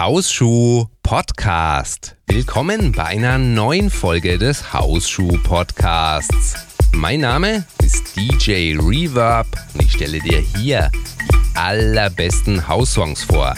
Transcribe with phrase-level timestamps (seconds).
[0.00, 2.16] Hausschuh Podcast.
[2.26, 6.54] Willkommen bei einer neuen Folge des Hausschuh Podcasts.
[6.92, 13.54] Mein Name ist DJ Reverb und ich stelle dir hier die allerbesten Haussongs vor.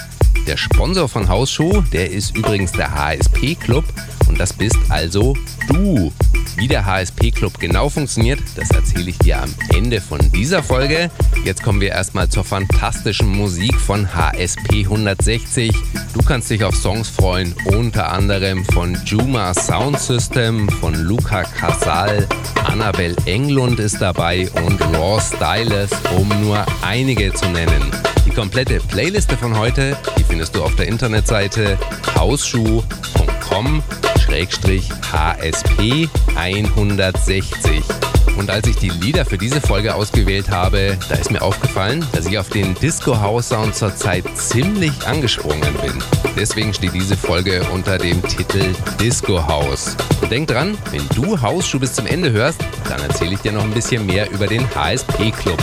[0.47, 3.85] Der Sponsor von Hausschuh, der ist übrigens der HSP Club
[4.29, 5.35] und das bist also
[5.69, 6.13] du.
[6.57, 11.11] Wie der HSP Club genau funktioniert, das erzähle ich dir am Ende von dieser Folge.
[11.45, 15.73] Jetzt kommen wir erstmal zur fantastischen Musik von HSP 160.
[16.13, 22.27] Du kannst dich auf Songs freuen, unter anderem von Juma Sound System, von Luca Casal,
[22.65, 27.91] Annabel Englund ist dabei und Raw Stylus, um nur einige zu nennen.
[28.33, 31.77] Die komplette Playliste von heute, die findest du auf der Internetseite
[32.17, 33.83] hausschuh.com
[35.13, 37.83] HSP 160.
[38.39, 42.25] Und als ich die Lieder für diese Folge ausgewählt habe, da ist mir aufgefallen, dass
[42.25, 46.03] ich auf den Disco House Sound zurzeit ziemlich angesprungen bin.
[46.35, 48.65] Deswegen steht diese Folge unter dem Titel
[48.99, 49.95] Disco House.
[50.23, 53.65] Und denk dran, wenn du Hausschuh bis zum Ende hörst, dann erzähle ich dir noch
[53.65, 55.63] ein bisschen mehr über den HSP Club.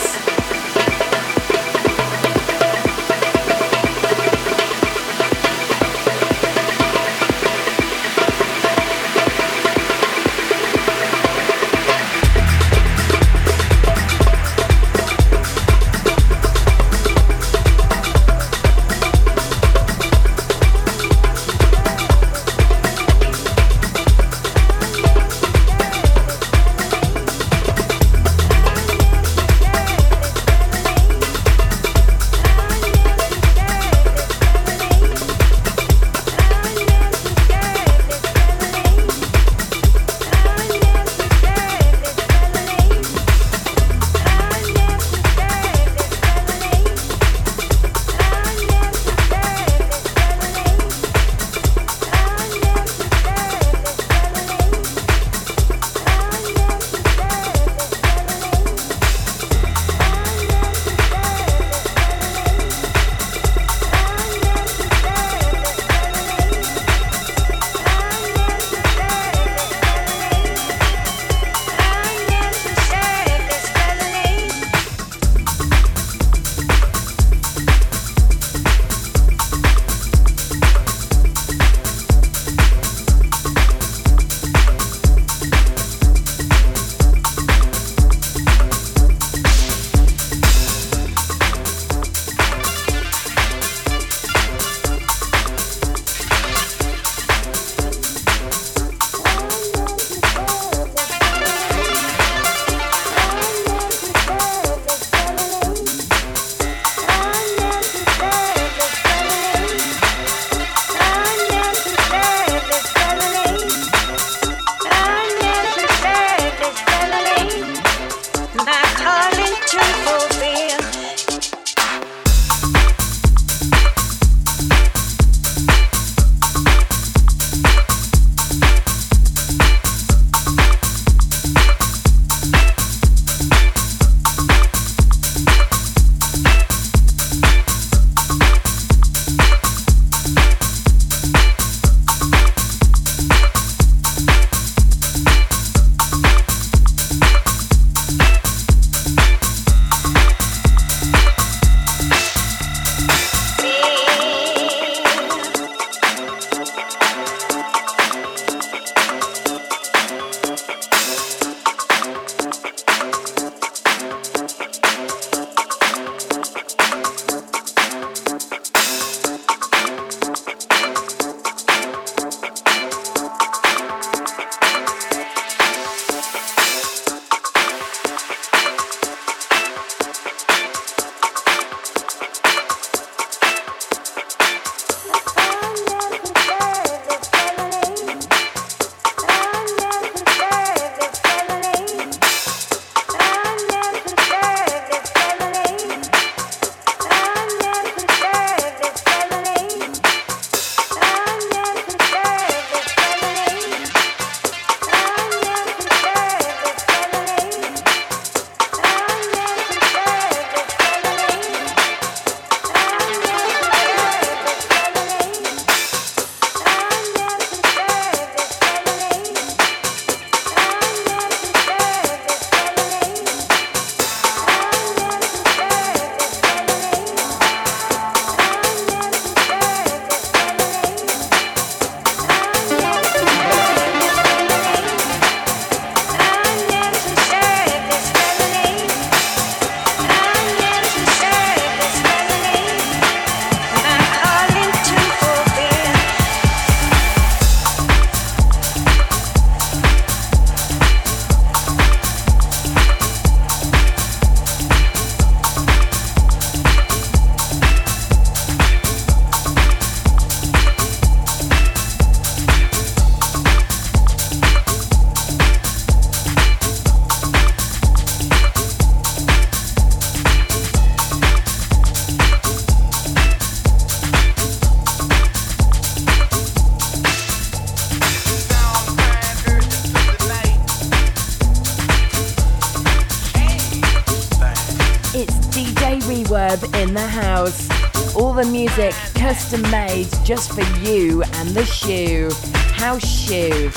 [288.91, 292.29] Music custom made just for you and the shoe.
[292.73, 293.71] House Shoe.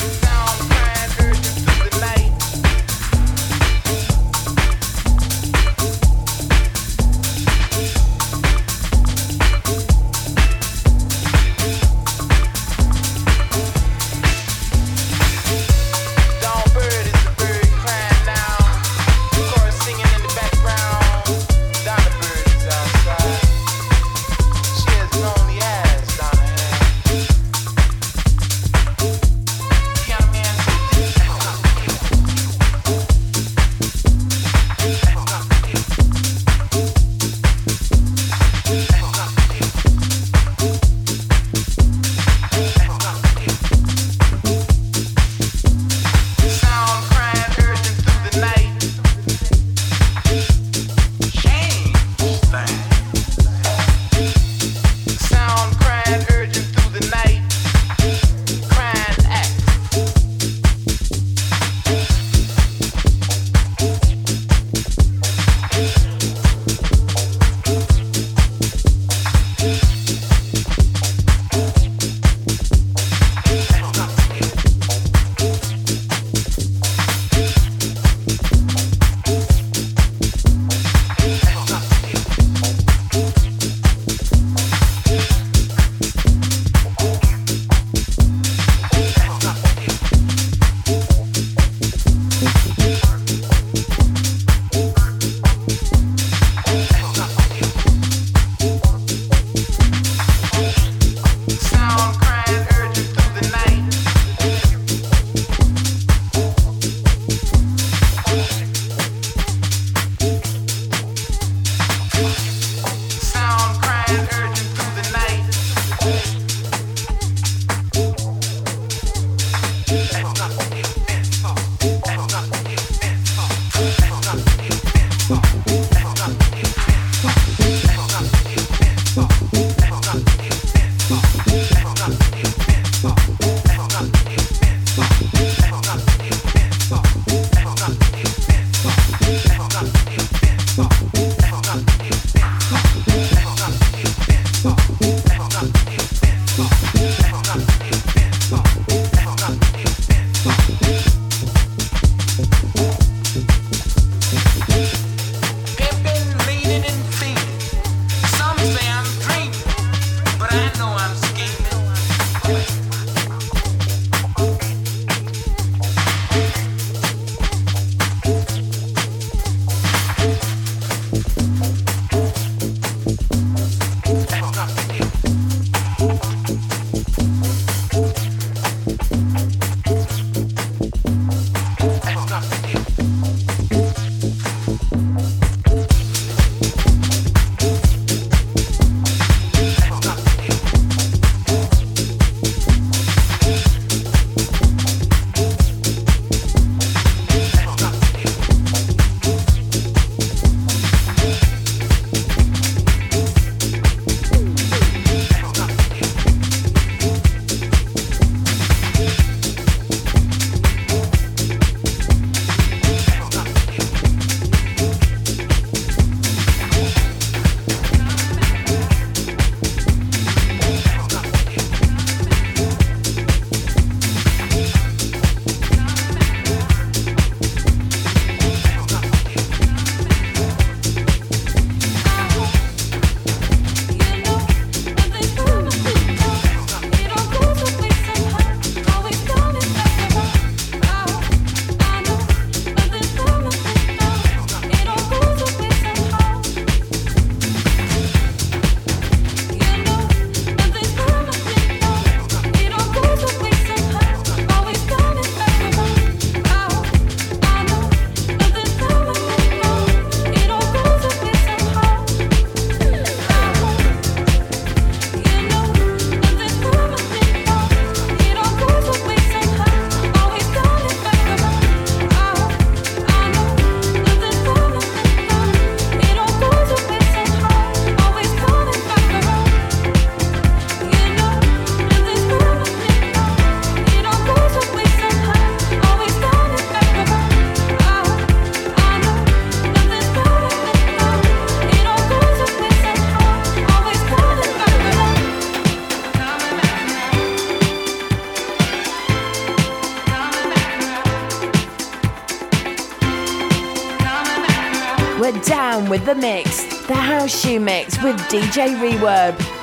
[308.05, 309.54] With DJ Reverb.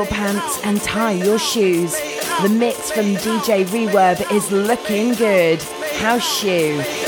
[0.00, 1.92] Your pants and tie your shoes.
[2.42, 5.62] The mix from DJ Reverb is looking good.
[5.98, 6.99] House Shoe.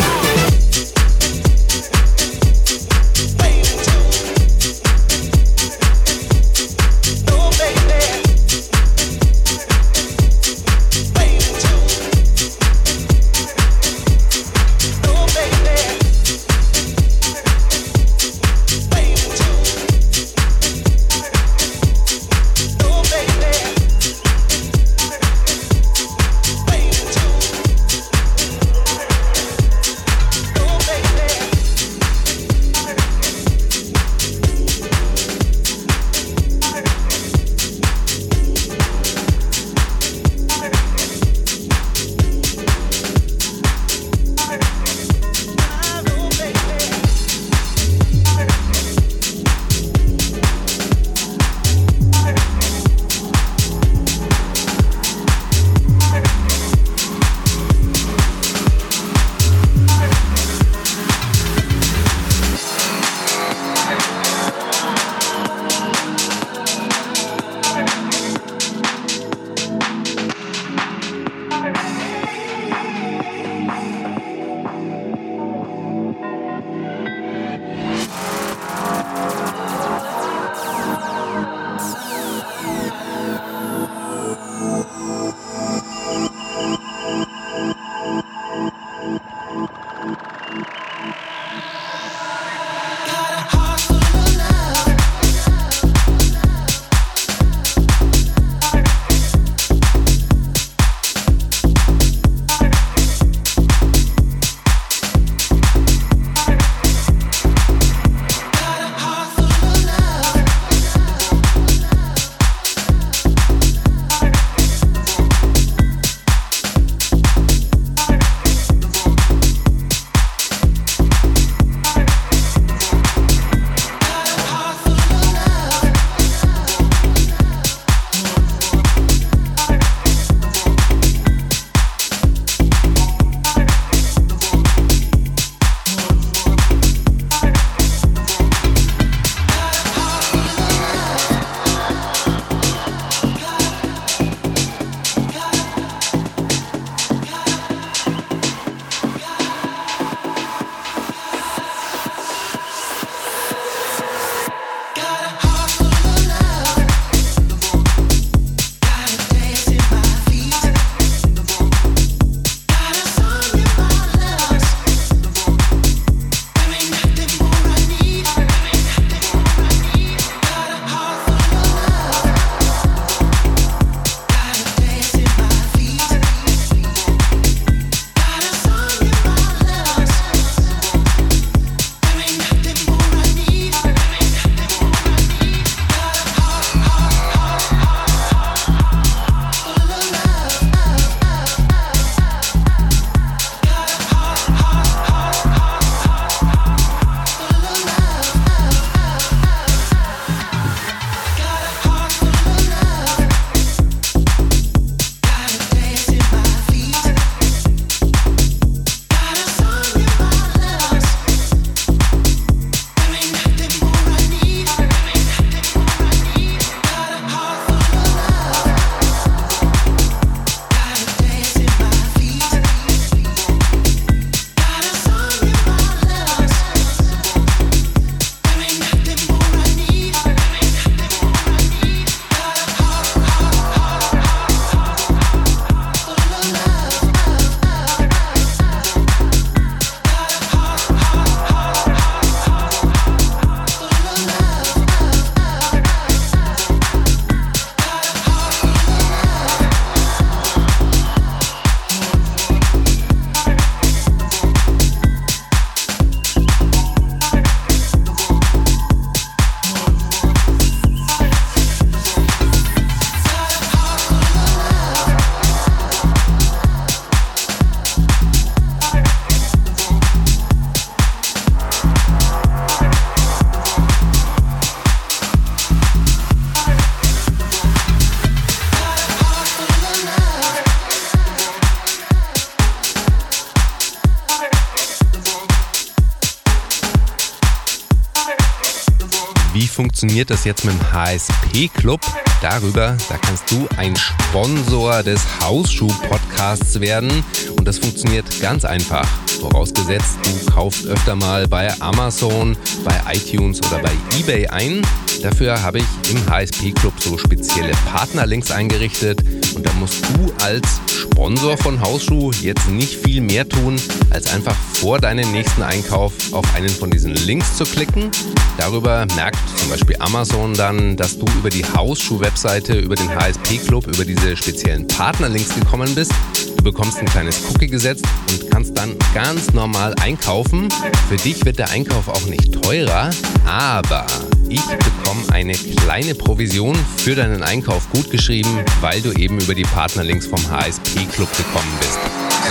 [290.02, 292.00] Funktioniert das jetzt mit dem HSP Club?
[292.42, 297.24] darüber, da kannst du ein Sponsor des Hausschuh-Podcasts werden.
[297.56, 299.06] Und das funktioniert ganz einfach.
[299.40, 304.82] Vorausgesetzt, du kaufst öfter mal bei Amazon, bei iTunes oder bei eBay ein.
[305.20, 309.20] Dafür habe ich im HSP Club so spezielle Partnerlinks eingerichtet
[309.54, 314.56] und da musst du als Sponsor von Hausschuh jetzt nicht viel mehr tun, als einfach
[314.74, 318.10] vor deinem nächsten Einkauf auf einen von diesen Links zu klicken.
[318.56, 323.86] Darüber merkt zum Beispiel Amazon dann, dass du über die Hausschuh-Webseite, über den HSP Club,
[323.86, 326.12] über diese speziellen Partnerlinks gekommen bist.
[326.56, 330.68] Du bekommst ein kleines Cookie gesetzt und kannst dann ganz normal einkaufen.
[331.08, 333.10] Für dich wird der Einkauf auch nicht teurer,
[333.44, 334.06] aber
[334.52, 339.62] ich bekomme eine kleine Provision für deinen Einkauf gut geschrieben, weil du eben über die
[339.62, 341.98] Partnerlinks vom HSP Club gekommen bist.